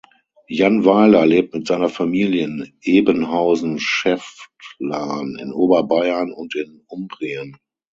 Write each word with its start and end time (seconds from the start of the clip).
Jan 0.47 0.83
Weiler 0.83 1.27
lebt 1.27 1.53
mit 1.53 1.67
seiner 1.67 1.87
Familie 1.87 2.43
in 2.45 2.73
Ebenhausen-Schäftlarn 2.81 5.37
in 5.39 5.53
Oberbayern 5.53 6.31
und 6.33 6.55
in 6.55 6.81
Umbrien. 6.87 7.55